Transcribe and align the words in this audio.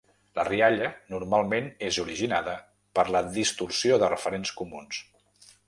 La 0.37 0.43
rialla 0.45 0.87
normalment 1.13 1.67
és 1.89 1.99
originada 2.05 2.55
per 2.99 3.05
la 3.17 3.23
distorsió 3.37 4.03
de 4.05 4.13
referents 4.17 4.59
comuns. 4.63 5.07